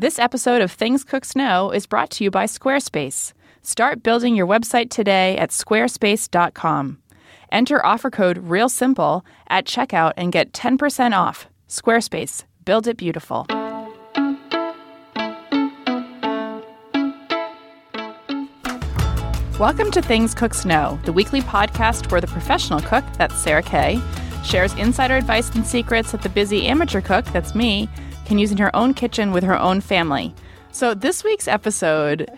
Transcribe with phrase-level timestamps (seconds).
[0.00, 3.32] This episode of Things Cooks Know is brought to you by Squarespace.
[3.62, 6.98] Start building your website today at squarespace.com.
[7.50, 11.48] Enter offer code REALSIMPLE at checkout and get 10% off.
[11.68, 13.44] Squarespace, build it beautiful.
[19.58, 24.00] Welcome to Things Cooks Know, the weekly podcast where the professional cook, that's Sarah Kay,
[24.44, 27.88] shares insider advice and secrets that the busy amateur cook, that's me,
[28.28, 30.34] can use in her own kitchen with her own family.
[30.70, 32.30] So this week's episode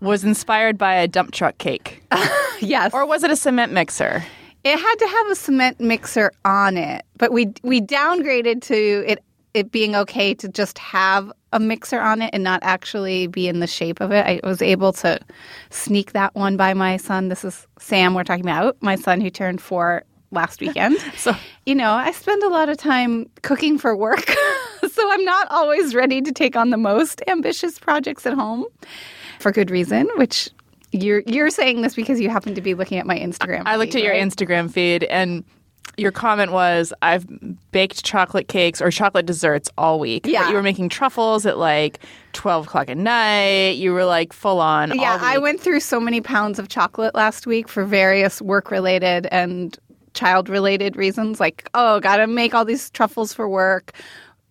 [0.00, 2.02] was inspired by a dump truck cake.
[2.60, 2.92] yes.
[2.92, 4.22] Or was it a cement mixer?
[4.64, 9.22] It had to have a cement mixer on it, but we we downgraded to it
[9.54, 13.60] it being okay to just have a mixer on it and not actually be in
[13.60, 14.26] the shape of it.
[14.26, 15.18] I was able to
[15.70, 17.28] sneak that one by my son.
[17.28, 20.02] This is Sam we're talking about, my son who turned 4
[20.32, 20.98] last weekend.
[21.16, 24.34] So- you know, I spend a lot of time cooking for work.
[24.98, 28.66] so I'm not always ready to take on the most ambitious projects at home
[29.40, 30.50] for good reason, which
[30.92, 33.62] you're you're saying this because you happen to be looking at my Instagram.
[33.66, 34.22] I looked feed, at your right?
[34.22, 35.44] Instagram feed and
[35.96, 37.26] your comment was I've
[37.72, 40.22] baked chocolate cakes or chocolate desserts all week.
[40.22, 40.48] But Yeah.
[40.48, 41.98] you were making truffles at like
[42.34, 43.70] 12 o'clock at night.
[43.76, 44.96] You were like full on.
[44.98, 49.26] Yeah, I went through so many pounds of chocolate last week for various work related
[49.32, 49.76] and
[50.14, 51.40] child related reasons.
[51.40, 53.92] Like, oh, got to make all these truffles for work.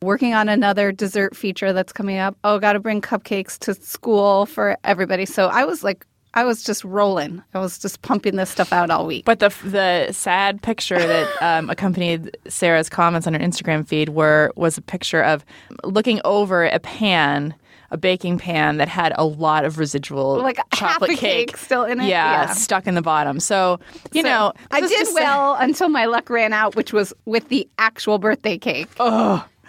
[0.02, 2.38] Working on another dessert feature that's coming up.
[2.44, 5.26] Oh, got to bring cupcakes to school for everybody.
[5.26, 7.42] So I was like, I was just rolling.
[7.56, 9.26] I was just pumping this stuff out all week.
[9.26, 14.52] But the the sad picture that um, accompanied Sarah's comments on her Instagram feed were
[14.56, 15.44] was a picture of
[15.84, 17.56] looking over a pan,
[17.90, 22.00] a baking pan that had a lot of residual Like chocolate a cake still in
[22.02, 22.06] it?
[22.08, 22.54] Yeah, Yeah.
[22.54, 23.40] stuck in the bottom.
[23.40, 23.80] So
[24.12, 27.68] you So know, I did well until my luck ran out, which was with the
[27.80, 28.90] actual birthday cake.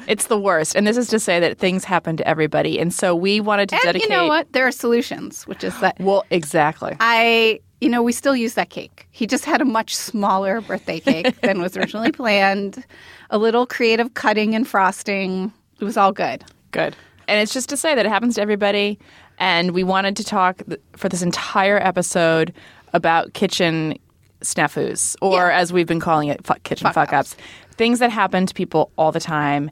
[0.08, 3.14] It's the worst, and this is to say that things happen to everybody, and so
[3.14, 4.08] we wanted to and dedicate.
[4.08, 4.50] you know what?
[4.52, 6.96] There are solutions, which is that Well, exactly.
[6.98, 9.06] I, you know, we still use that cake.
[9.10, 12.84] He just had a much smaller birthday cake than was originally planned.
[13.30, 15.52] A little creative cutting and frosting.
[15.78, 16.42] It was all good.
[16.70, 16.96] Good.
[17.28, 18.98] And it's just to say that it happens to everybody.
[19.38, 22.54] And we wanted to talk th- for this entire episode
[22.94, 23.98] about kitchen
[24.40, 27.36] snafus, or as we've been calling it, fuck, kitchen fuck ups.
[27.72, 29.70] Things that happen to people all the time,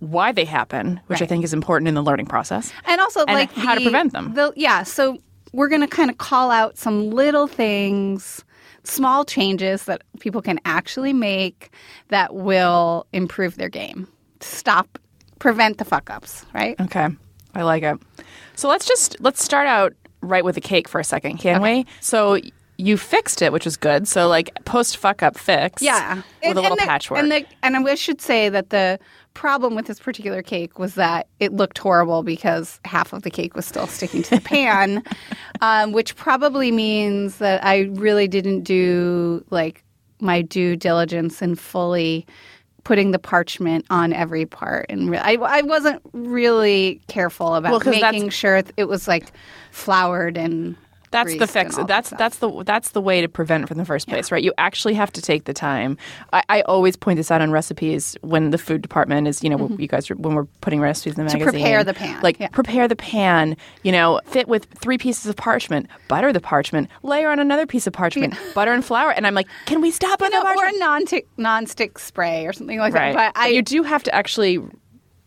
[0.00, 2.72] why they happen, which I think is important in the learning process.
[2.86, 4.34] And also, And like how to prevent them.
[4.34, 5.18] The, yeah, so
[5.52, 8.44] we're going to kind of call out some little things,
[8.84, 11.70] small changes that people can actually make
[12.08, 14.08] that will improve their game.
[14.40, 14.98] Stop,
[15.38, 16.80] prevent the fuck ups, right?
[16.80, 17.08] Okay.
[17.54, 17.98] I like it.
[18.54, 21.84] So let's just let's start out right with the cake for a second, can we?
[22.00, 22.38] So
[22.76, 24.06] you fixed it, which is good.
[24.08, 25.82] So like post fuck up fix.
[25.82, 27.18] Yeah, With And- a little and the, patchwork.
[27.20, 28.98] And, the, and I should say that the
[29.34, 33.54] problem with this particular cake was that it looked horrible because half of the cake
[33.54, 35.02] was still sticking to the pan,
[35.60, 39.84] um, which probably means that I really didn't do like
[40.20, 42.26] my due diligence in fully
[42.84, 44.86] putting the parchment on every part.
[44.88, 49.32] And re- I, I wasn't really careful about Well, making sure it was like
[49.70, 50.76] floured and
[51.10, 51.76] That's the fix.
[51.88, 54.42] That's that's the that's the way to prevent from the first place, right?
[54.42, 55.96] You actually have to take the time.
[56.32, 59.68] I, I always point this out on recipes when the food department is, you know,
[59.78, 61.38] you guys are, when we're putting recipes in the Mm-hmm.
[61.38, 61.62] To magazine.
[61.62, 62.48] prepare the pan, like yeah.
[62.48, 63.56] prepare the pan.
[63.82, 67.86] You know, fit with three pieces of parchment, butter the parchment, layer on another piece
[67.86, 70.60] of parchment, butter and flour, and I'm like, can we stop on you the know,
[70.60, 71.02] or a non
[71.36, 73.34] non-stick spray or something like right, that.
[73.34, 74.58] But I, you do have to actually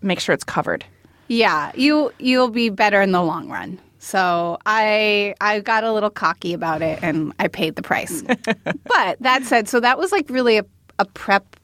[0.02, 0.86] make sure it's covered.
[1.28, 3.80] Yeah, you you'll be better in the long run.
[4.03, 8.22] So I I got a little cocky about it and I paid the price.
[8.86, 10.66] but that said, so that was like really a,
[11.00, 11.56] a prep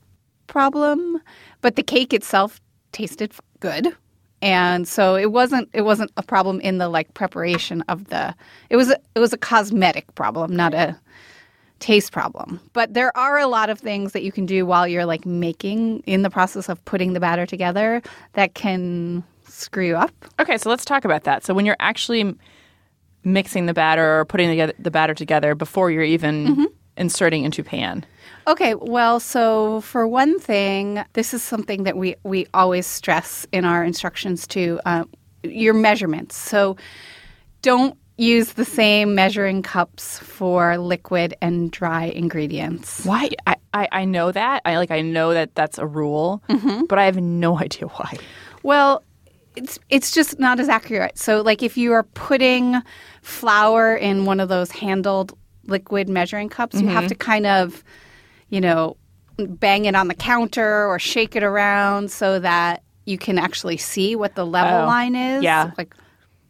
[0.47, 1.21] problem,
[1.59, 2.61] but the cake itself
[2.93, 3.93] tasted good.
[4.41, 8.33] And so it wasn't it wasn't a problem in the like preparation of the
[8.69, 10.97] it was a, it was a cosmetic problem, not a
[11.79, 12.61] taste problem.
[12.71, 15.99] But there are a lot of things that you can do while you're like making
[16.05, 18.01] in the process of putting the batter together
[18.33, 19.25] that can
[19.59, 20.11] screw you up.
[20.39, 21.43] Okay, so let's talk about that.
[21.43, 22.35] So when you're actually
[23.23, 26.63] mixing the batter or putting the, the batter together before you're even Mm-hmm.
[26.97, 28.05] inserting into pan.
[28.47, 33.63] Okay, well, so for one thing, this is something that we, we always stress in
[33.65, 35.03] our instructions to uh,
[35.43, 36.35] your measurements.
[36.35, 36.75] So
[37.61, 43.05] don't use the same measuring cups for liquid and dry ingredients.
[43.05, 43.29] Why?
[43.47, 44.61] I, I, I know that.
[44.65, 46.85] I like I know that that's a rule, Mm-hmm.
[46.85, 48.17] but I have no idea why.
[48.63, 49.03] Well,
[49.59, 51.17] it's it's just not as accurate.
[51.17, 52.81] So like if you are putting
[53.21, 57.07] flour in one of those handled liquid measuring cups, you have mm-hmm.
[57.09, 57.83] to kind of,
[58.49, 58.95] you know,
[59.37, 64.15] bang it on the counter or shake it around so that you can actually see
[64.15, 65.43] what the level Oh, line is.
[65.43, 65.71] yeah.
[65.77, 65.93] Like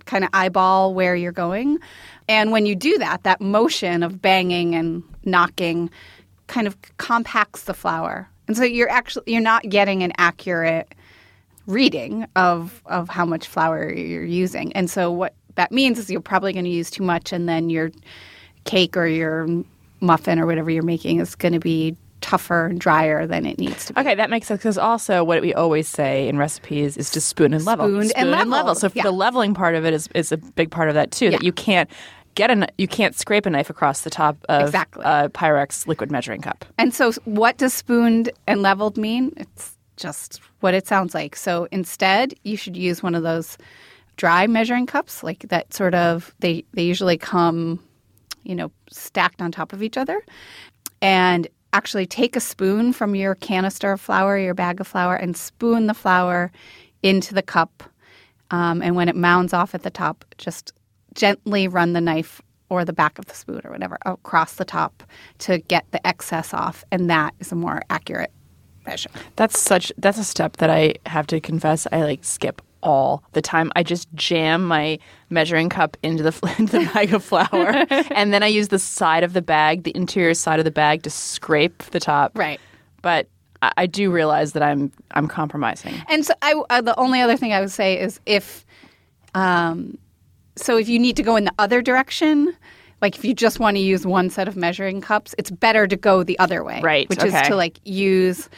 [0.05, 1.79] kind of eyeball where you're going.
[2.27, 5.89] And when you do that, that motion of banging and knocking
[6.47, 8.29] kind of compacts the flour.
[8.47, 10.93] And so you're actually you're not getting an accurate
[11.69, 14.73] reading of of how much flour you're using.
[14.73, 17.69] And so what that means is you're probably going to use too much and then
[17.69, 17.91] your
[18.65, 19.47] cake or your
[20.01, 23.85] muffin or whatever you're making is going to be tougher and drier than it needs
[23.85, 23.99] to be.
[24.01, 27.53] Okay, that makes sense because also what we always say in recipes is to spoon
[27.53, 27.87] and level.
[27.87, 29.03] Spoon and level, So yeah.
[29.03, 31.29] the leveling part of it is, is a big part of that too.
[31.31, 31.89] That you can't
[32.35, 35.03] get a you can't scrape a knife across the top of Exactly.
[35.05, 36.65] a Pyrex liquid measuring cup.
[36.77, 39.33] And so, what does spooned and leveled mean?
[39.37, 41.35] It's just what it sounds like.
[41.35, 43.57] So, instead, you should use one of those
[44.17, 47.79] dry measuring cups, like that sort of, they, they usually come,
[48.43, 50.21] you know, stacked on top of each other.
[51.01, 55.37] And actually take a spoon from your canister of flour, your bag of flour, and
[55.37, 56.51] spoon the flour
[57.03, 57.83] into the cup.
[58.51, 60.73] Um, and when it mounds off at the top, just
[61.13, 65.03] gently run the knife or the back of the spoon or whatever across the top
[65.39, 66.83] to get the excess off.
[66.91, 68.31] And that is a more accurate
[68.89, 69.09] measure.
[69.35, 73.41] That's such that's a step that I have to confess I like skip all the
[73.41, 73.71] time.
[73.75, 74.99] I just jam my
[75.29, 79.23] measuring cup into the into the bag of flour, and then I use the side
[79.23, 82.37] of the bag, the interior side of the bag, to scrape the top.
[82.37, 82.59] Right.
[83.01, 83.27] But
[83.61, 85.95] I, I do realize that I'm I'm compromising.
[86.07, 88.65] And so, I, uh, the only other thing I would say is if,
[89.33, 89.97] um,
[90.55, 92.55] so if you need to go in the other direction,
[93.01, 95.95] like if you just want to use one set of measuring cups, it's better to
[95.95, 96.81] go the other way.
[96.81, 98.49] Right, Which is to like use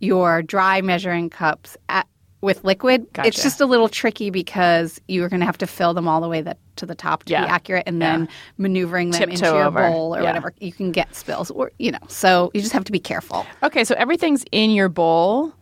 [0.00, 2.06] your dry measuring cups at,
[2.40, 3.06] with liquid.
[3.24, 6.28] It's just a little tricky because you're going to have to fill them all the
[6.28, 7.44] way that, to the top to Yeah.
[7.46, 8.28] be accurate and then
[8.58, 9.88] maneuvering them into Tiptoe your over.
[9.90, 10.26] bowl or Yeah.
[10.28, 10.54] whatever.
[10.60, 13.44] You can get spills or, you know, so you just have to be careful.
[13.64, 15.52] Okay, so everything's in your bowl,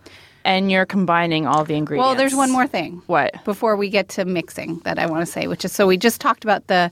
[0.45, 2.07] and you're combining all the ingredients.
[2.07, 3.03] Well, there's one more thing.
[3.07, 3.43] What?
[3.45, 6.21] Before we get to mixing that I want to say, which is so we just
[6.21, 6.91] talked about the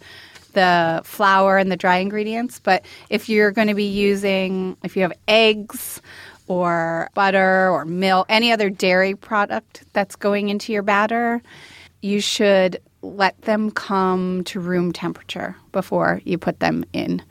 [0.55, 5.03] the flour and the dry ingredients, but if you're going to be using if you
[5.03, 6.01] have eggs
[6.47, 11.43] or butter or milk, any other dairy product that's going into your batter,
[12.03, 17.23] you should let them come to room temperature before you put them in.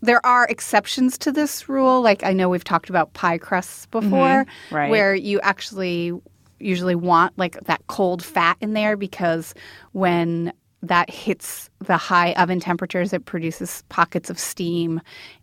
[0.00, 2.00] There are exceptions to this rule.
[2.02, 4.08] Like I know we've talked about pie crusts mm-hmm.
[4.08, 4.90] before, right.
[4.90, 6.12] where you actually
[6.60, 9.54] usually want like that cold fat in there because
[9.92, 10.52] when
[10.82, 15.00] that hits the high oven temperatures, it produces pockets of steam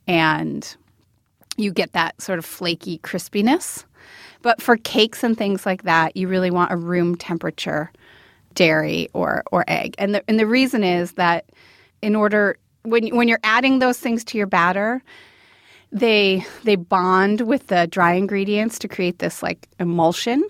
[0.08, 0.76] and
[1.58, 3.86] you get that sort of flaky crispiness.
[4.42, 7.92] But for cakes and things like that, you really want a room temperature
[8.54, 9.96] dairy or or egg.
[9.98, 11.50] And the and the reason is that
[12.02, 15.04] in order when when you're adding those things to your batter,
[15.92, 20.44] they they bond with the dry ingredients to create this like emulsion.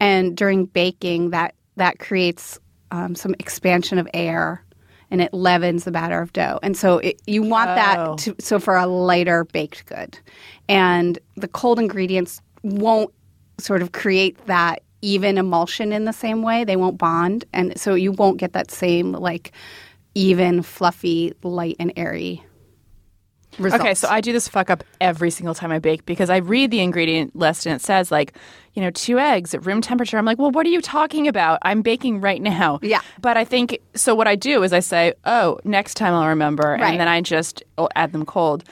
[0.00, 2.58] And during baking, that that creates
[2.90, 4.64] um, some expansion of air.
[5.10, 7.74] And it leavens the batter of dough, and so it, you want Oh.
[7.74, 10.18] that to so for a lighter baked good,
[10.68, 13.12] and the cold ingredients won't
[13.58, 16.64] sort of create that even emulsion in the same way.
[16.64, 19.52] They won't bond, and so you won't get that same like
[20.14, 22.42] even, fluffy, light, and airy.
[23.58, 23.82] Results.
[23.82, 26.70] Okay, so I do this fuck up every single time I bake because I read
[26.70, 28.34] the ingredient list and it says like,
[28.74, 30.18] you know, two eggs at room temperature.
[30.18, 31.58] I'm like, well, what are you talking about?
[31.62, 32.80] I'm baking right now.
[32.82, 33.00] Yeah.
[33.20, 34.14] But I think so.
[34.14, 36.82] What I do is I say, oh, next time I'll remember, Right.
[36.82, 38.64] and then I just oh, add them cold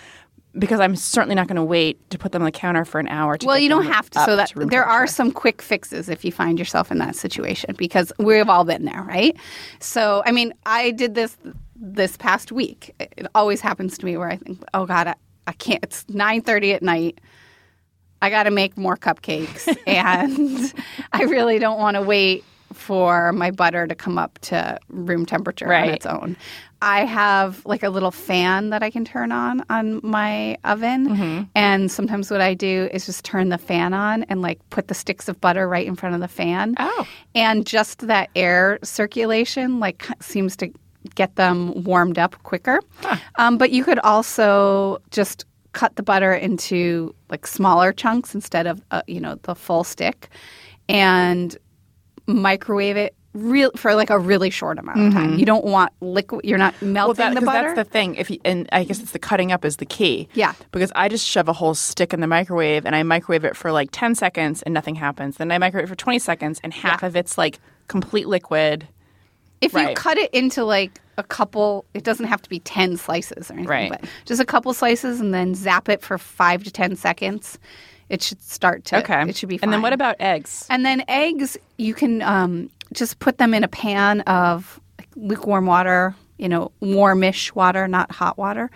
[0.59, 3.09] because I'm certainly not going to wait to put them on the counter for an
[3.09, 3.39] hour.
[3.39, 4.25] To Well, you don't have to.
[4.25, 7.75] So that room there are some quick fixes if you find yourself in that situation
[7.79, 9.35] because we've all been there, right?
[9.81, 11.37] So, I mean, I did this
[11.85, 12.95] this past week.
[13.01, 15.15] It always happens to me where I think, oh God, I,
[15.49, 15.83] I can't.
[15.83, 17.21] It's nine thirty at night.
[18.23, 20.73] I got to make more cupcakes, and
[21.13, 25.67] I really don't want to wait for my butter to come up to room temperature
[25.75, 26.37] on its own.
[26.81, 31.43] I have like a little fan that I can turn on on my oven, Mm-hmm.
[31.55, 34.95] and sometimes what I do is just turn the fan on and like put the
[34.95, 36.75] sticks of butter right in front of the fan.
[36.79, 37.07] Oh.
[37.35, 40.73] and just that air circulation like seems to
[41.15, 42.81] get them warmed up quicker.
[43.37, 48.83] Um, but you could also just cut the butter into like smaller chunks instead of
[48.91, 50.29] uh, you know the full stick,
[50.89, 51.57] and
[52.27, 55.39] microwave it real for like a really short amount of time.
[55.39, 56.45] You don't want liquid.
[56.45, 56.95] You're not melting Mm-hmm.
[56.95, 57.75] Well, that, the butter.
[57.75, 58.15] that's the thing.
[58.17, 60.29] If you, and I guess it's the cutting up is the key.
[60.35, 60.53] Yeah.
[60.71, 63.73] Because I just shove a whole stick in the microwave and I microwave it for
[63.73, 65.39] like ten seconds and nothing happens.
[65.39, 68.87] Then I microwave it for twenty seconds and half of it's like complete liquid.
[69.63, 73.51] If you cut it into like a couple, it doesn't have to be 10 slices
[73.51, 73.91] or anything, Right.
[73.91, 77.59] but just a couple slices and then zap it for five to 10 seconds.
[78.09, 78.99] it should start to.
[78.99, 79.23] Okay.
[79.29, 79.69] It should be fine.
[79.69, 80.67] And then what about eggs?
[80.69, 84.79] And then eggs, you can um, just put them in a pan of
[85.17, 88.71] lukewarm water, you know, warmish water, not hot water,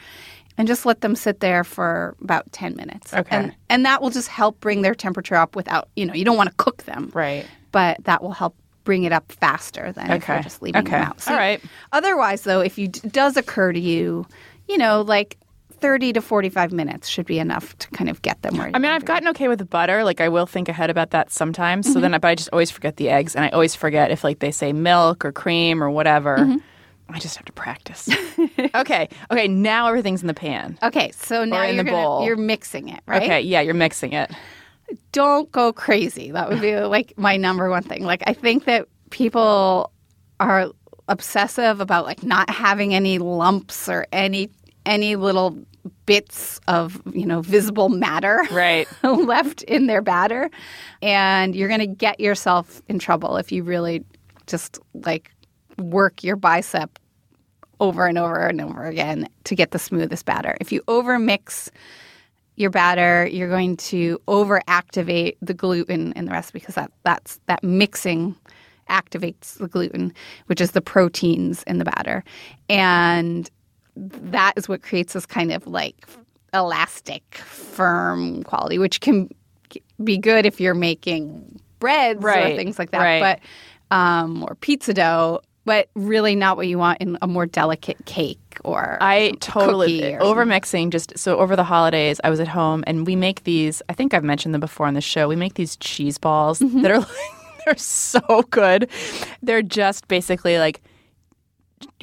[0.57, 3.13] and just let them sit there for about 10 minutes.
[3.13, 3.37] Okay.
[3.37, 6.37] And, and that will just help bring their temperature up without, you know, you don't
[6.39, 7.11] want to cook them.
[7.13, 7.45] Right.
[7.73, 8.55] But that will help
[8.87, 10.43] bring it up faster than if you're Okay.
[10.43, 10.93] just leaving Okay.
[10.93, 11.29] them out.
[11.29, 11.61] All right.
[11.93, 14.27] Otherwise, though, if you it does occur to you,
[14.67, 15.37] you know, like
[15.81, 18.79] 30 to 45 minutes should be enough to kind of get them where you I
[18.79, 20.05] mean, I've gotten okay with the butter.
[20.05, 21.85] Like, I will think ahead about that sometimes.
[21.85, 21.93] Mm-hmm.
[21.93, 24.39] So then, but I just always forget the eggs, and I always forget if like
[24.39, 26.39] they say milk or cream or whatever.
[26.39, 26.57] Mm-hmm.
[27.09, 28.09] I just have to practice.
[28.75, 29.09] okay.
[29.31, 29.47] Okay.
[29.49, 30.77] Now everything's in the pan.
[30.83, 32.25] Okay, so now in you're the gonna, bowl.
[32.27, 33.23] you're mixing it, right?
[33.23, 33.41] Okay.
[33.43, 34.31] Yeah, you're mixing it.
[35.13, 36.31] Don't go crazy.
[36.31, 38.05] That would be like my number one thing.
[38.05, 39.93] Like I think that people
[40.41, 40.71] are
[41.09, 44.51] obsessive about like not having any lumps or any
[44.85, 45.59] any little
[46.05, 48.89] bits of, you know, visible matter Right.
[49.03, 50.51] left in their batter
[51.03, 54.05] and you're going to get yourself in trouble if you really
[54.47, 55.33] just like
[55.79, 56.99] work your bicep
[57.81, 60.57] over and over and over again to get the smoothest batter.
[60.61, 61.69] If you overmix
[62.57, 67.63] your batter, you're going to overactivate the gluten in the recipe because that that's that
[67.63, 68.35] mixing
[68.89, 70.13] activates the gluten,
[70.47, 72.25] which is the proteins in the batter,
[72.69, 73.51] and
[73.97, 76.07] that is what creates this kind of like
[76.55, 79.29] elastic, firm quality, which can
[80.03, 83.21] be good if you're making breads Right, or things like that, right.
[83.91, 85.41] but um, or pizza dough.
[85.65, 90.45] But really, not what you want in a more delicate cake or I totally over
[90.45, 90.91] mixing.
[90.91, 93.83] Just so over the holidays, I was at home and we make these.
[93.89, 95.29] I think I've mentioned them before on the show.
[95.29, 96.83] We make these cheese balls Mm-hmm.
[96.83, 97.09] that are like,
[97.65, 98.89] they're so good.
[99.43, 100.81] They're just basically like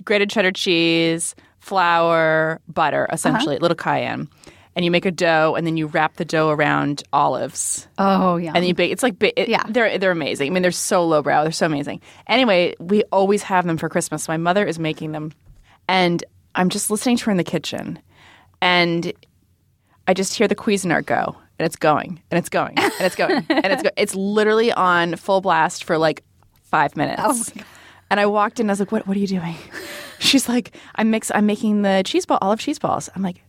[0.04, 3.14] grated cheddar cheese, flour, butter, Uh-huh.
[3.16, 4.28] essentially, little cayenne.
[4.76, 8.54] And you make a dough, and then you wrap the dough around olives, oh yeah,
[8.56, 8.92] and you bake.
[8.92, 9.62] It's like it, Yeah.
[9.70, 10.50] they're they're amazing.
[10.50, 11.44] I mean, they're so lowbrow.
[11.44, 12.02] They're so amazing.
[12.26, 14.28] Anyway, we always have them for Christmas.
[14.28, 15.32] My mother is making them,
[15.88, 16.24] and
[16.56, 18.00] I'm just listening to her in the kitchen,
[18.62, 19.12] and
[20.08, 23.46] I just hear the Cuisinart go, and it's going, and it's going, and it's going,
[23.50, 26.24] and it's go- it's literally on full blast for like
[26.64, 27.22] five minutes.
[27.24, 27.62] Oh
[28.12, 28.66] and I walked in.
[28.66, 29.08] And I was like, "What?
[29.08, 29.56] What are you doing?"
[30.20, 31.32] She's like, "I'm mix.
[31.34, 33.42] I'm making the cheese ball, olive cheese balls." I'm like.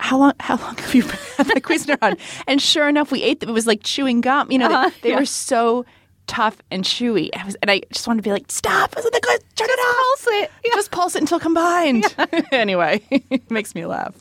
[0.00, 0.32] How long?
[0.40, 1.02] How long have you
[1.36, 2.16] had the Cuisinart on?
[2.48, 3.48] And sure enough, we ate them.
[3.48, 4.50] It was like chewing gum.
[4.50, 5.18] You know, they- Uh-huh, they, yeah.
[5.20, 5.86] were so
[6.26, 7.30] tough and chewy.
[7.36, 8.96] I was, and I just wanted to be like, "Stop!
[8.98, 9.40] Is it the good?
[9.56, 10.04] Turn it off!
[10.24, 10.50] pulse it.
[10.64, 10.74] Yeah.
[10.74, 12.04] Just pulse it until combined."
[12.52, 14.14] anyway, it makes me laugh.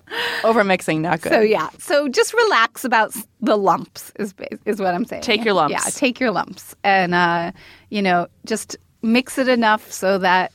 [0.44, 1.32] Over mixing, not good.
[1.32, 4.34] So yeah, so just relax about the lumps is
[4.66, 5.24] is what I'm saying.
[5.24, 5.72] Take your lumps.
[5.74, 7.52] Yeah, take your lumps, and uh,
[7.90, 10.52] you know, just mix it enough so that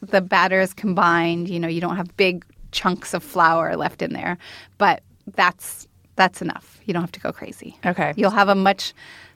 [0.00, 1.48] the batter is combined.
[1.48, 4.38] You know, you don't have big chunks of flour left in there,
[4.78, 5.02] but
[5.34, 6.80] that's that's enough.
[6.84, 7.78] You don't have to go crazy.
[7.86, 8.12] Okay.
[8.16, 8.92] You'll have a much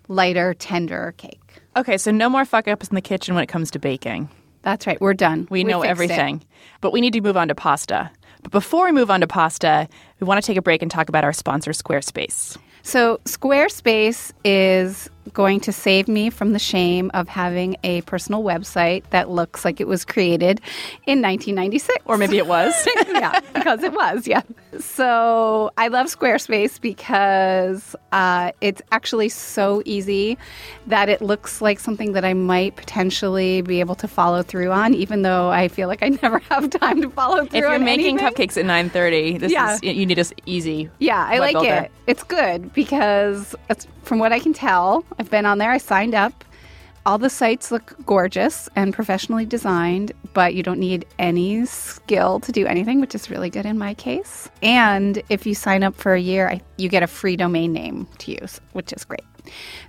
[0.09, 1.41] lighter, tenderer cake.
[1.77, 4.29] Okay, so no more fuck ups in the kitchen when it comes to baking.
[4.63, 5.01] That's right.
[5.01, 5.47] We're done.
[5.51, 5.91] We, know fixed it.
[5.91, 6.45] everything.
[6.81, 8.11] But we need to move on to pasta.
[8.43, 9.89] But before we move on to pasta,
[10.21, 12.57] we want to take a break and talk about our sponsor, Squarespace.
[12.83, 19.03] So, Squarespace is going to save me from the shame of having a personal website
[19.11, 20.61] that looks like it was created
[21.07, 21.99] in 1996.
[22.07, 22.75] Or maybe it was.
[23.09, 24.43] yeah, because it was, yeah.
[24.79, 30.37] So I love Squarespace because uh, it's actually so easy
[30.87, 34.95] that it looks like something that I might potentially be able to follow through on,
[34.95, 37.65] even though I feel like I never have time to follow through on.
[37.65, 38.49] if you're making anything.
[38.49, 39.75] cupcakes at 9.30, this Yeah.
[39.75, 40.91] is, you need this easy.
[40.99, 41.69] Yeah, I like builder.
[41.85, 41.91] it.
[42.07, 46.15] It's good because it's, from what I can tell, I've been on there, I signed
[46.15, 46.45] up.
[47.07, 52.51] All the sites look gorgeous and professionally designed, but you don't need any skill to
[52.51, 54.49] do anything, which is really good in my case.
[54.63, 58.07] And if you sign up for a year, I, you get a free domain name
[58.21, 59.21] to use, which is great.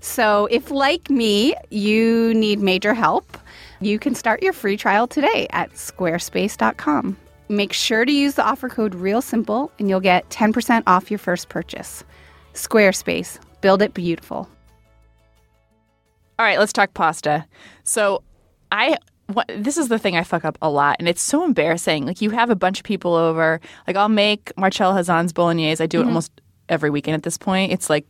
[0.02, 3.38] So, if like me, you need major help,
[3.80, 7.16] you can start your free trial today at squarespace.com.
[7.48, 11.48] Make sure to use the offer code REALSIMPLE and you'll get 10% off your first
[11.48, 12.04] purchase.
[12.54, 14.50] Squarespace, build it beautiful.
[16.38, 17.46] All right, let's talk pasta.
[17.84, 18.24] So,
[18.72, 22.06] I what, this is the thing I fuck up a lot, and it's so embarrassing.
[22.06, 23.60] Like you have a bunch of people over.
[23.88, 25.82] Like I'll make Marcella Hazan's bolognese.
[25.84, 26.10] I do it mm-hmm.
[26.10, 26.32] almost
[26.70, 27.72] every weekend at this point.
[27.72, 28.06] It's like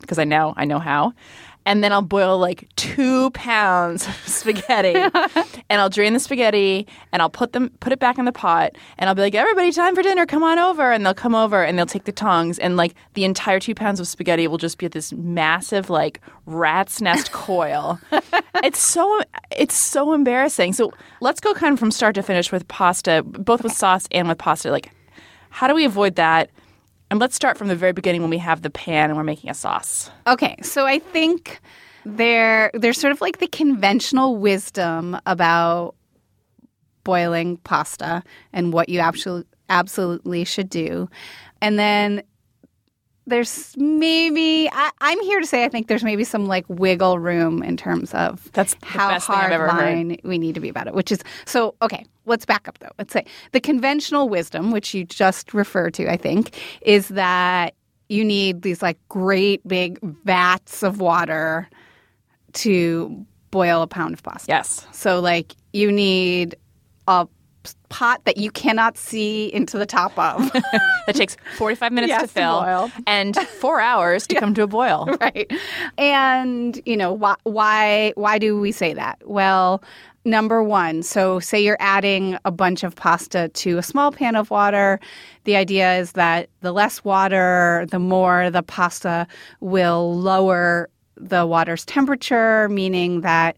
[0.00, 1.12] because I know I know how.
[1.66, 4.94] And then I'll boil like two pounds of spaghetti,
[5.68, 8.72] and I'll drain the spaghetti, and I'll put them put it back in the pot,
[8.98, 10.24] and I'll be like, "Everybody, time for dinner!
[10.26, 13.24] Come on over!" And they'll come over, and they'll take the tongs, and like the
[13.24, 18.00] entire two pounds of spaghetti will just be at this massive like rat's nest coil.
[18.64, 20.72] it's so it's so embarrassing.
[20.72, 24.28] So let's go kind of from start to finish with pasta, both with sauce and
[24.28, 24.70] with pasta.
[24.70, 24.90] Like,
[25.50, 26.50] how do we avoid that?
[27.10, 29.50] And let's start from the very beginning when we have the pan and we're making
[29.50, 30.10] a sauce.
[30.26, 31.60] Okay, so I think
[32.04, 35.94] there there's sort of like the conventional wisdom about
[37.04, 41.08] boiling pasta and what you absolutely absolutely should do.
[41.60, 42.22] And then
[43.30, 47.62] there's maybe I, I'm here to say I think there's maybe some like wiggle room
[47.62, 49.68] in terms of That's how best thing I've hard heard.
[49.68, 50.94] line we need to be about it.
[50.94, 52.04] Which is so okay.
[52.26, 52.90] Let's back up though.
[52.98, 57.74] Let's say the conventional wisdom, which you just referred to, I think, is that
[58.08, 61.68] you need these like great big vats of water
[62.52, 64.46] to boil a pound of pasta.
[64.48, 64.86] Yes.
[64.92, 66.56] So like you need
[67.08, 67.26] a
[67.88, 70.50] pot that you cannot see into the top of.
[71.06, 72.90] That takes 45 minutes Yes, to to fill boil.
[73.06, 75.08] and four hours to come to a boil.
[75.20, 75.50] right.
[75.98, 79.18] And you know why why why do we say that?
[79.24, 79.82] Well,
[80.24, 84.50] number 1, so say you're adding a bunch of pasta to a small pan of
[84.50, 85.00] water,
[85.44, 89.26] the idea is that the less water, the more the pasta
[89.60, 93.56] will lower the water's temperature, meaning that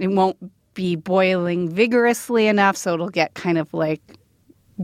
[0.00, 0.36] it won't
[0.74, 4.00] be boiling vigorously enough so it'll get kind of like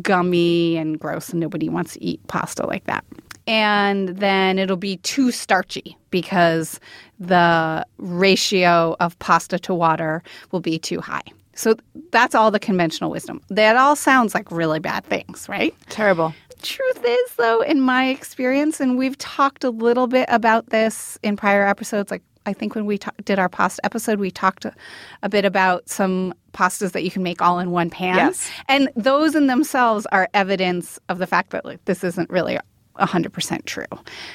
[0.02, 3.04] gummy and gross and nobody wants to eat pasta like that.
[3.46, 6.80] And then it'll be too starchy because
[7.20, 11.22] the ratio of pasta to water will be too high.
[11.54, 11.76] So
[12.10, 13.40] that's all the conventional wisdom.
[13.48, 15.74] That all sounds like really bad things, right?
[15.88, 16.34] Terrible.
[16.62, 21.36] Truth is, though, in my experience, and we've talked a little bit about this in
[21.36, 24.72] prior episodes, like I think when we ta- did our pasta episode, we talked a,
[25.22, 28.16] a bit about some pastas that you can make all in one pan.
[28.16, 28.50] Yes.
[28.68, 32.58] And those in themselves are evidence of the fact that like this isn't really
[32.98, 33.84] 100% true.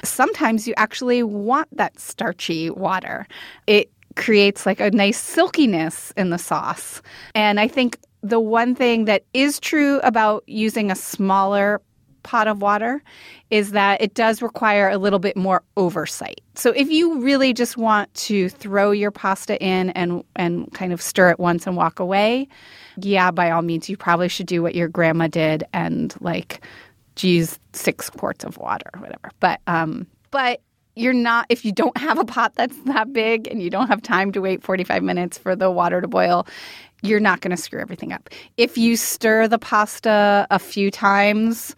[0.04, 3.28] Sometimes you actually want that starchy water.
[3.66, 7.02] It creates like a nice silkiness in the sauce.
[7.34, 11.82] And I think the one thing that is true about using a smaller
[12.24, 13.02] pot of water
[13.50, 16.42] is that it does require a little bit more oversight.
[16.56, 21.02] So if you really just want to throw your pasta in and and kind of
[21.02, 22.48] stir it once and walk away,
[22.98, 26.66] yeah, by all means you probably should do what your grandma did and like
[27.20, 29.32] use 6 quarts of water or whatever.
[29.40, 30.62] But um but
[30.96, 34.02] you're not if you don't have a pot that's that big and you don't have
[34.02, 36.46] time to wait 45 minutes for the water to boil
[37.02, 41.76] you're not going to screw everything up if you stir the pasta a few times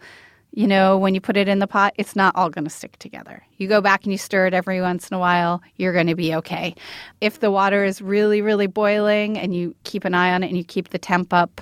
[0.56, 2.96] you know when you put it in the pot it's not all going to stick
[2.98, 6.06] together you go back and you stir it every once in a while you're going
[6.06, 6.74] to be okay
[7.20, 10.56] if the water is really really boiling and you keep an eye on it and
[10.56, 11.60] you keep the temp up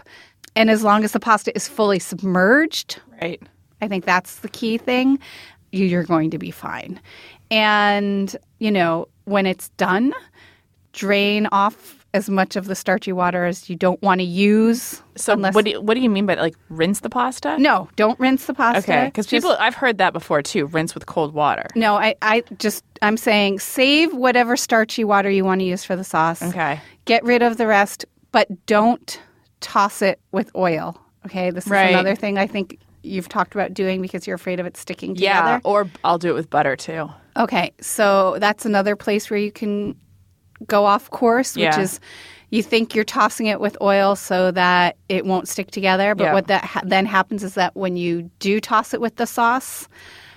[0.55, 3.41] and as long as the pasta is fully submerged Right.
[3.81, 5.19] I think that's the key thing.
[5.71, 7.01] You- You're going to be fine.
[7.51, 10.13] And, you know, when it's done,
[10.93, 15.03] drain off as much of the starchy water as you don't want to use.
[15.17, 17.57] So unless- what do you, what do you mean by like rinse the pasta?
[17.59, 18.79] no, don't rinse the pasta.
[18.93, 20.67] Okay, because people I've heard that before too.
[20.67, 21.67] Rinse with cold water.
[21.75, 25.97] No, I, I just, I'm saying save whatever starchy water you want to use for
[25.97, 26.43] the sauce.
[26.43, 26.81] Okay.
[27.07, 29.19] Get rid of the rest, but don't
[29.61, 31.01] toss it with oil.
[31.27, 31.51] Okay.
[31.51, 31.91] This is Right.
[31.91, 35.51] another thing I think you've talked about doing because you're afraid of it sticking together.
[35.51, 37.09] Yeah, or I'll do it with butter too.
[37.37, 39.97] Okay, so that's another place where you can
[40.67, 41.81] go off course, which Yeah.
[41.81, 42.01] is
[42.51, 46.15] you think you're tossing it with oil so that it won't stick together.
[46.15, 46.33] But Yeah.
[46.35, 49.89] what that ha- then happens is that when you do toss it with the sauce,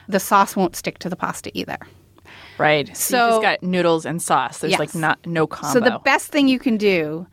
[0.08, 1.78] the sauce won't stick to the pasta either.
[2.58, 2.88] Right.
[2.96, 4.60] So, So- you just got noodles and sauce.
[4.60, 4.80] There's Yes.
[4.80, 5.74] like not no combo.
[5.74, 7.28] So the best thing you can do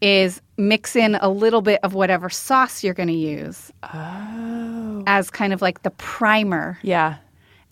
[0.00, 5.02] is mix in a little bit of whatever sauce you're going to use oh.
[5.06, 7.16] as kind of like the primer, Yeah.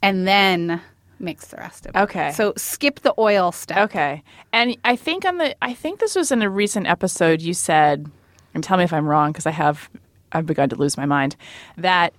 [0.02, 0.80] and then
[1.22, 1.98] mix the rest of it.
[1.98, 2.32] Okay.
[2.32, 3.78] So skip the oil step.
[3.78, 4.22] Okay.
[4.52, 8.10] And I think on the I think this was in a recent episode you said,
[8.54, 9.88] and tell me if I'm wrong because I have
[10.32, 11.36] I've begun to lose my mind,
[11.76, 12.12] that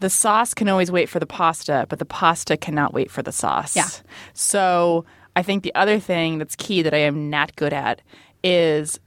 [0.00, 3.32] the sauce can always wait for the pasta, but the pasta cannot wait for the
[3.32, 3.76] sauce.
[3.76, 3.88] Yeah.
[4.32, 5.04] So
[5.36, 8.00] I think the other thing that's key that I am not good at
[8.42, 8.98] is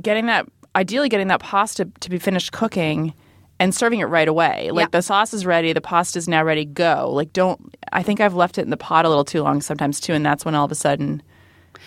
[0.00, 3.14] getting that ideally getting that pasta to be finished cooking
[3.62, 4.70] and serving it right away.
[4.72, 4.98] Like Yeah.
[4.98, 7.10] the sauce is ready, the pasta is now ready, go.
[7.12, 10.00] Like don't I think I've left it in the pot a little too long sometimes
[10.00, 11.22] too, and that's when all of a sudden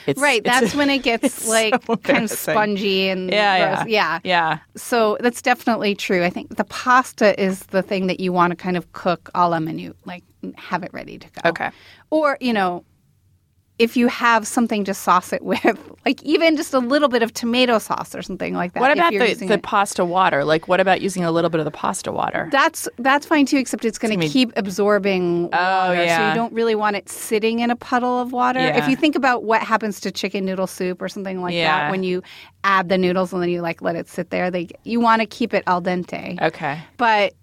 [0.07, 3.88] it's Right, it's- that's when it gets like so kind of spongy and Yeah, gross.
[3.88, 4.19] yeah.
[4.23, 4.51] yeah.
[4.51, 4.59] Yeah.
[4.75, 6.23] So that's definitely true.
[6.23, 9.47] I think the pasta is the thing that you want to kind of cook a
[9.49, 10.23] la minute, like
[10.57, 11.49] have it ready to go.
[11.49, 11.69] Okay.
[12.11, 12.83] Or, you know,
[13.77, 17.33] if you have something to sauce it with, like even just a little bit of
[17.33, 18.79] tomato sauce or something like that.
[18.79, 19.63] What about the, using the it.
[19.63, 20.45] pasta water?
[20.45, 22.47] Like what about using a little bit of the pasta water?
[22.51, 26.07] That's that's fine too, except it's going gonna to keep absorbing Oh, water.
[26.07, 28.59] So you don't really want it sitting in a puddle of water.
[28.59, 28.77] Yeah.
[28.77, 31.85] If you think about what happens to chicken noodle soup or something like Yeah.
[31.85, 32.21] that, when you
[32.63, 35.25] add the noodles and then you like let it sit there, they you want to
[35.25, 36.41] keep it al dente.
[36.41, 36.79] okay.
[36.97, 37.33] But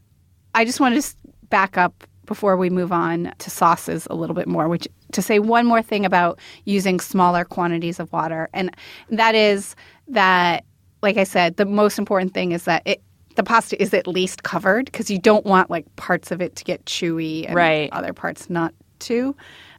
[0.55, 1.15] I just want to
[1.51, 5.39] back up before we move on to sauces a little bit more, which to say
[5.39, 8.75] one more thing about using smaller quantities of water, and
[9.11, 9.75] that is
[10.09, 10.65] that,
[11.03, 13.03] like I said, the most important thing is that it.
[13.35, 16.65] The pasta is at least covered because you don't want like parts of it to
[16.65, 17.89] get chewy and Right.
[17.91, 19.35] other parts not to.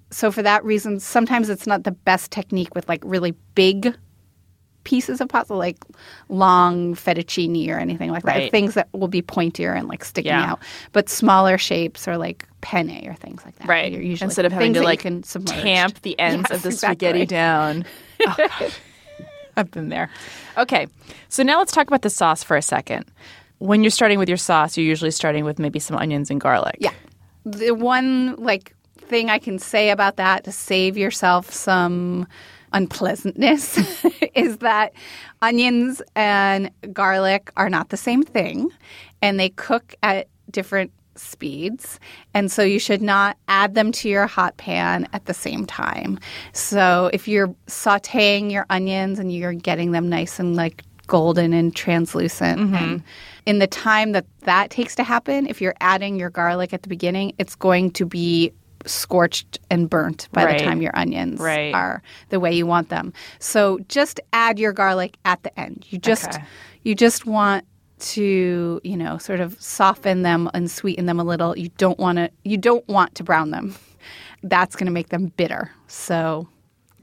[0.10, 3.96] So for that reason, sometimes it's not the best technique with like really big
[4.86, 5.78] pieces of pasta, like
[6.30, 8.38] long fettuccine or anything like that.
[8.38, 8.52] Right.
[8.52, 10.54] Things that will be pointier and like sticking Yeah.
[10.54, 10.60] out.
[10.91, 13.67] But smaller shapes are like penne or things like that.
[13.67, 13.91] Right.
[13.91, 17.08] You're usually Instead of having to like tamp the ends Yes, of the exactly.
[17.08, 17.86] spaghetti down.
[18.26, 18.71] Oh.
[19.58, 20.10] I've been there.
[20.58, 20.88] Okay.
[21.28, 23.06] So now let's talk about the sauce for a second.
[23.58, 26.78] When you're starting with your sauce, you're usually starting with maybe some onions and garlic.
[26.80, 26.93] Yeah.
[27.45, 32.26] The one like thing I can say about that to save yourself some
[32.71, 33.78] unpleasantness
[34.36, 34.93] is that
[35.41, 38.69] onions and garlic are not the same thing
[39.21, 41.99] and they cook at different speeds
[42.34, 46.19] and so you should not add them to your hot pan at the same time.
[46.54, 51.76] So if you're sautéing your onions and you're getting them nice and like golden and
[51.76, 52.76] translucent mm-hmm.
[52.76, 53.04] and
[53.45, 56.88] in the time that that takes to happen if you're adding your garlic at the
[56.88, 58.54] beginning it's going to be
[58.86, 60.58] scorched and burnt by Right.
[60.58, 61.73] the time your onions Right.
[61.76, 65.97] are the way you want them so just add your garlic at the end you
[65.99, 66.43] just Okay.
[66.84, 67.65] you just want
[67.99, 72.17] to you know sort of soften them and sweeten them a little you don't want
[72.17, 73.75] to you don't want to brown them
[74.43, 76.47] that's going to make them bitter so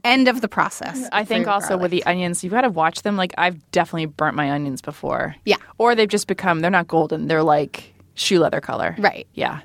[0.03, 1.81] end of the process I think also garlic.
[1.83, 3.17] with the onions, you've got to watch them.
[3.17, 5.35] Like I've definitely burnt my onions before.
[5.45, 5.57] Yeah.
[5.77, 7.27] Or they've just become they're not golden.
[7.27, 8.95] They're like shoe leather color.
[8.97, 9.61] right Yeah.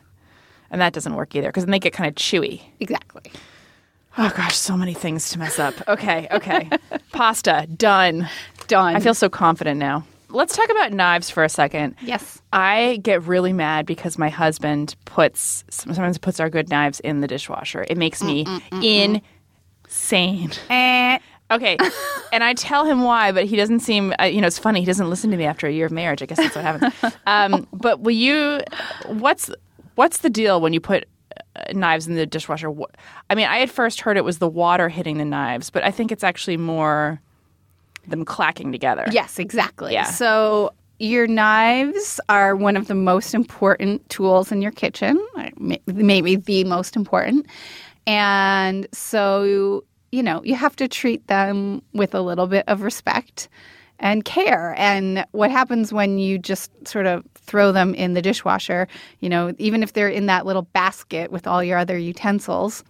[0.71, 2.61] And that doesn't work either because then they get kind of chewy.
[2.81, 3.33] exactly
[4.19, 5.75] Oh gosh, so many things to mess up.
[5.87, 6.71] Okay, okay.
[7.13, 8.29] Pasta done.
[8.67, 10.07] done I feel so confident now.
[10.29, 11.95] Let's talk about knives for a second.
[12.03, 17.21] yes I get really mad because my husband puts sometimes puts our good knives in
[17.21, 17.85] the dishwasher.
[17.89, 20.51] It makes me insane.
[20.71, 21.77] Eh, Okay,
[22.33, 24.13] and I tell him why, but he doesn't seem.
[24.21, 24.81] Uh, you know, it's funny.
[24.81, 26.21] He doesn't listen to me after a year of marriage.
[26.21, 27.15] I guess that's what happens.
[27.27, 28.59] um, but will you?
[29.07, 29.49] What's
[29.95, 31.07] what's the deal when you put
[31.55, 32.69] uh, knives in the dishwasher?
[32.73, 32.91] Wh-
[33.31, 35.93] I mean, I had first heard it was the water hitting the knives, but I
[35.93, 37.21] think it's actually more
[38.11, 39.05] them clacking together.
[39.11, 39.93] Yes, exactly.
[39.93, 40.05] Yeah.
[40.05, 45.25] So your knives are one of the most important tools in your kitchen,
[45.87, 47.47] maybe the most important.
[48.07, 53.49] And so, you know, you have to treat them with a little bit of respect
[53.99, 54.75] and care.
[54.79, 58.89] And what happens when you just sort of throw them in the dishwasher,
[59.21, 62.85] you know, even if they're in that little basket with all your other utensils,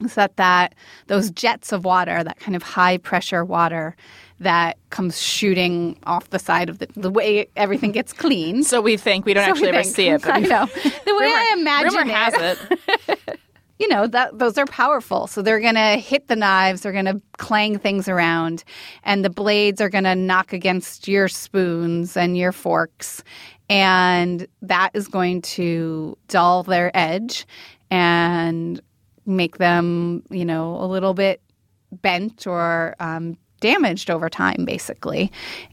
[0.00, 0.74] is that that
[1.06, 3.94] those jets of water, that kind of high pressure water
[4.42, 8.66] that comes shooting off the side of the the way everything gets cleaned.
[8.66, 10.22] So we think we don't So actually we ever see it.
[10.22, 13.38] But I know the way I imagine rumor it, has it.
[13.78, 17.04] you know that those are powerful so they're going to hit the knives they're going
[17.04, 18.62] to clang things around
[19.02, 23.24] and the blades are going to knock against your spoons and your forks
[23.68, 27.44] and that is going to dull their edge
[27.90, 28.80] and
[29.26, 31.40] make them you know a little bit
[31.90, 35.32] bent or um, damaged over time, basically.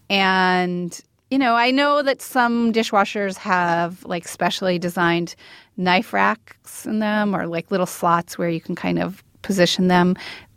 [0.10, 0.97] And,
[1.30, 5.36] you know, I know that some dishwashers have like specially designed
[5.75, 10.15] knife racks in them or like little slots where you can kind of position them.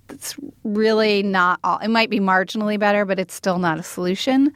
[0.08, 4.52] It's really not all, it might be marginally better, but it's still not a solution.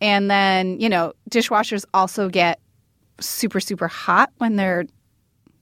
[0.00, 2.58] And then, you know, dishwashers also get
[3.20, 4.86] super, super hot when they're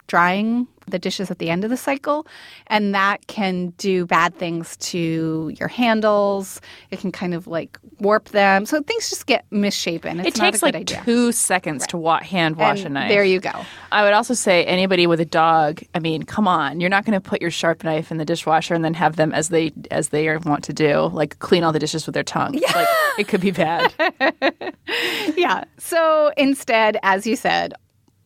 [0.07, 2.27] drying the dishes at the end of the cycle
[2.67, 8.29] and that can do bad things to your handles it can kind of like warp
[8.29, 11.33] them so things just get misshapen it's It not takes a good like idea two
[11.33, 13.09] seconds to wa- hand wash and a knife.
[13.09, 15.81] there you go I would also say anybody with a dog.
[15.95, 18.75] I mean, come on, you're not going to put your sharp knife in the dishwasher
[18.75, 21.79] and then have them as they as they want to do, like clean all the
[21.79, 22.55] dishes with their tongue.
[22.75, 22.89] Like
[23.21, 23.95] it could be bad.
[25.37, 27.75] yeah so instead as you said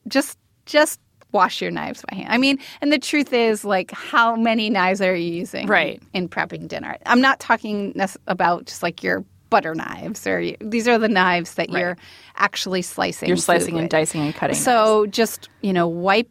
[0.08, 1.00] just just
[1.32, 5.00] wash your knives by hand i mean and the truth is like how many knives
[5.00, 6.02] are you using Right.
[6.14, 7.94] in prepping dinner i'm not talking
[8.26, 11.96] about just like your butter knives or these are the knives that you're
[12.36, 13.90] actually slicing You're slicing and with.
[13.90, 14.56] dicing and cutting.
[14.56, 16.30] So just, you know, wipe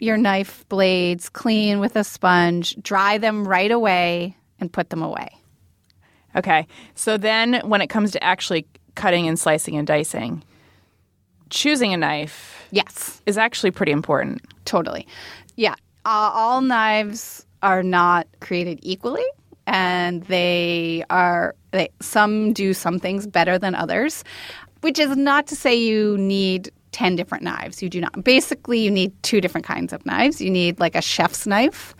[0.00, 5.28] your knife blades clean with a sponge, dry them right away, and put them away.
[6.36, 6.66] Okay.
[6.96, 10.42] So then when it comes to actually cutting and slicing and dicing,
[11.50, 14.42] choosing a knife Yes, is actually pretty important.
[14.64, 15.06] totally.
[15.56, 15.74] Yeah.
[16.04, 19.24] Uh, all knives are not created equally.
[19.66, 24.24] And they are, they, some do some things better than others,
[24.80, 27.82] which is not to say you need 10 different knives.
[27.82, 28.24] You do not.
[28.24, 30.40] Basically, you need two different kinds of knives.
[30.40, 31.94] You need like a chef's knife,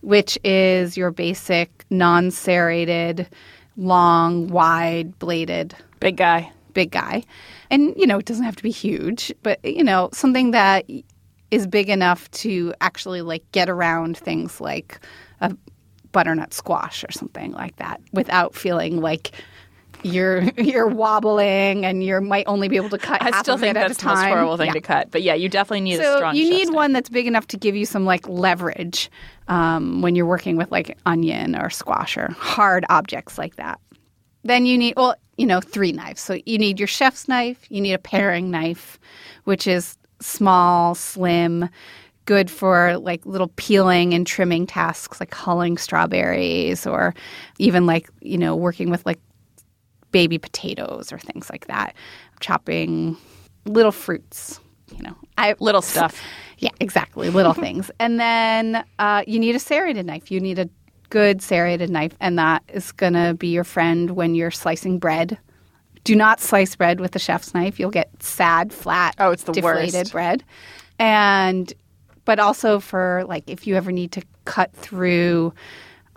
[0.00, 3.28] which is your basic non serrated,
[3.76, 6.50] long, wide bladed Big guy.
[6.74, 7.22] Big guy.
[7.70, 10.84] And, you know, it doesn't have to be huge, but, you know, something that
[11.50, 15.00] is big enough to actually like get around things like
[15.40, 15.56] a
[16.12, 19.32] butternut squash or something like that without feeling like
[20.02, 23.60] you're you're wobbling and you might only be able to cut I half still of
[23.60, 24.28] think that's a the most time.
[24.32, 24.72] horrible thing Yeah.
[24.74, 25.10] to cut.
[25.10, 27.56] But yeah, you definitely need a So strong you need one that's big enough to
[27.56, 29.10] give you some like leverage
[29.48, 33.80] um, when you're working with like onion or squash or hard objects like that.
[34.42, 36.20] Then you need well, you know, three knives.
[36.20, 37.66] So you need your chef's knife.
[37.70, 38.98] You need a paring knife,
[39.44, 41.68] which is small, slim,
[42.26, 47.14] good for like little peeling and trimming tasks like hulling strawberries or
[47.58, 49.18] even like you know working with like
[50.14, 51.94] baby potatoes or things like that.
[52.40, 53.16] Chopping
[53.66, 54.60] little fruits,
[54.96, 55.14] you know.
[55.36, 56.22] I Little stuff.
[56.58, 57.30] yeah, exactly.
[57.30, 57.90] Little things.
[57.98, 60.30] And then uh, you need a serrated knife.
[60.30, 60.68] You need a
[61.14, 65.38] good serrated knife, and that is going to be your friend when you're slicing bread.
[66.02, 67.78] Do not slice bread with a chef's knife.
[67.78, 70.12] You'll get sad, flat, Oh, it's the deflated worst.
[70.12, 70.42] bread.
[70.98, 71.72] And
[72.24, 75.54] but also for like if you ever need to cut through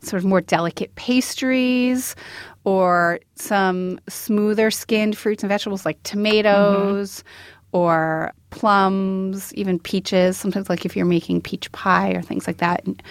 [0.01, 2.15] sort of more delicate pastries
[2.63, 6.17] or some smoother skinned fruits and vegetables like mm-hmm.
[6.17, 7.23] tomatoes
[7.71, 10.37] or plums, even peaches.
[10.37, 13.01] Sometimes, like if you're making peach pie or things like that, and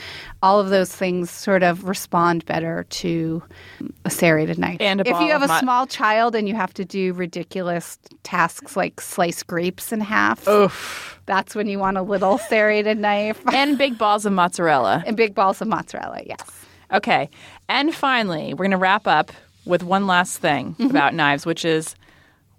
[0.42, 3.42] all of those things sort of respond better to
[4.05, 4.81] a serrated knife.
[4.81, 9.01] And if you have a small child and you have to do ridiculous tasks like
[9.01, 11.20] slice grapes in half, Oof.
[11.27, 15.03] that's when you want a little serrated knife And big balls of mozzarella.
[15.07, 16.22] and big balls of mozzarella.
[16.27, 16.40] Yes.
[16.92, 17.29] Okay.
[17.68, 19.33] And finally, we're going to wrap up
[19.64, 20.90] with one last thing Mm-hmm.
[20.90, 21.94] about knives, which is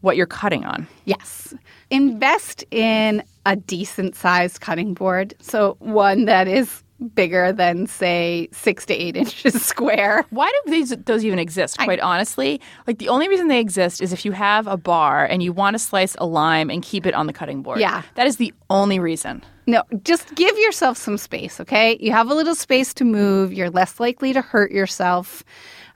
[0.02, 0.88] what you're cutting on.
[1.06, 1.54] Yes.
[1.90, 5.34] Invest in a decent sized cutting board.
[5.40, 6.84] So, one that is
[7.14, 10.26] bigger than, say, six to eight inches square.
[10.30, 11.78] Why do these those even exist?
[11.78, 15.44] Quite honestly, like the only reason they exist is if you have a bar and
[15.44, 17.80] you want to slice a lime and keep it on the cutting board.
[17.80, 18.04] Yeah.
[18.16, 19.44] that is the only reason.
[19.70, 21.98] No, just give yourself some space, okay?
[22.00, 23.52] You have a little space to move.
[23.52, 25.44] You're less likely to hurt yourself.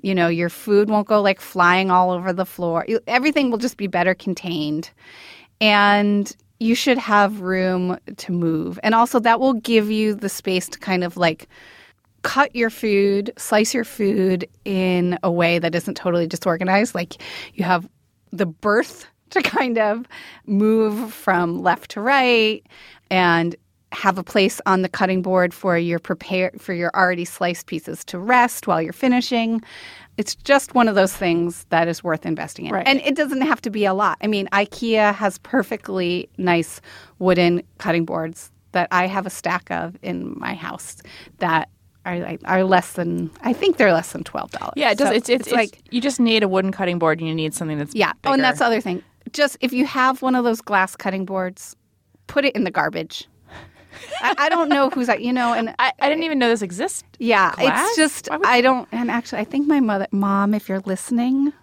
[0.02, 2.86] You know, your food won't go like flying all over the floor.
[3.08, 4.90] Everything will just be better contained.
[5.60, 8.80] And you should have room to move.
[8.84, 11.48] And also, that will give you the space to kind of like
[12.24, 16.94] cut your food, slice your food in a way that isn't totally disorganized.
[16.94, 17.22] Like
[17.54, 17.90] you have
[18.32, 20.06] the berth to kind of
[20.46, 22.66] move from left to right
[23.10, 23.56] and
[23.92, 28.04] have a place on the cutting board for your prepare for your already sliced pieces
[28.06, 29.62] to rest while you're finishing.
[30.18, 32.74] It's just one of those things that is worth investing in.
[32.74, 32.88] Right.
[32.88, 34.18] And it doesn't have to be a lot.
[34.22, 36.82] I mean, IKEA has perfectly nice
[37.20, 40.98] wooden cutting boards that I have a stack of in my house
[41.40, 41.70] that
[42.06, 44.74] are are less than I think they're less than twelve dollars.
[44.76, 45.16] Yeah, it does.
[45.16, 47.78] it's, it's, it's like you just need a wooden cutting board and you need something
[47.78, 48.14] that's yeah.
[48.24, 49.04] Oh, and that's the other thing.
[49.34, 51.76] Just if you have one of those glass cutting boards,
[52.28, 53.28] put it in the garbage.
[54.22, 56.62] I, I don't know who's that, you know, and I, I didn't even know this
[56.62, 57.04] exists.
[57.20, 57.88] yeah, Glass?
[57.88, 58.88] it's just I don't.
[58.92, 61.54] And actually, I think my mother, mom, if you're listening,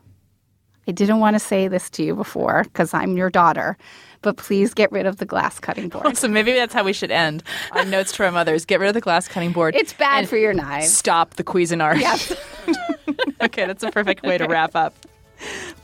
[0.87, 3.77] I didn't want to say this to you before because I'm your daughter,
[4.23, 6.17] but please get rid of the glass cutting board.
[6.17, 8.65] So maybe that's how we should end our notes to our mothers.
[8.65, 9.75] Get rid of the glass cutting board.
[9.77, 10.91] It's bad for your knives.
[10.91, 12.01] Stop the Cuisinart.
[12.01, 12.33] Yes.
[13.43, 14.95] okay, that's a perfect way to wrap up.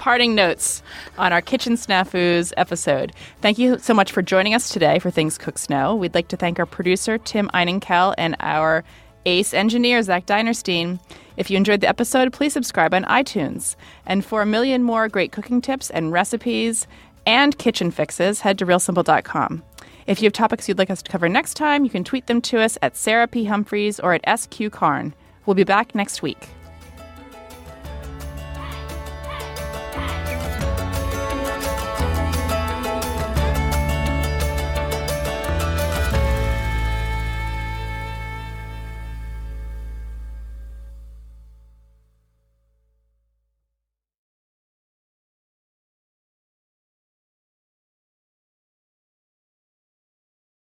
[0.05, 0.83] Parting notes
[1.17, 3.15] on our Kitchen Snafus episode.
[3.41, 5.95] Thank you so much for joining us today for Things Cooks Know.
[5.95, 8.85] We'd like to thank our producer, Tim Einenkel, and our
[9.25, 11.01] ace engineer, Zach Dinerstein.
[11.39, 13.77] If you enjoyed the episode, please subscribe on iTunes.
[14.05, 16.87] And for a million more great cooking tips and recipes
[17.25, 19.63] and kitchen fixes, head to realsimple.com.
[20.07, 22.43] If you have topics you'd like us to cover next time, you can tweet them
[22.43, 23.47] to us at Sarah P.
[23.47, 25.15] Humphreys or at SQ Karn.
[25.47, 26.47] We'll be back next week.